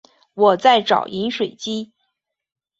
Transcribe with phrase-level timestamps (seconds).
[0.33, 1.93] 我在找饮水机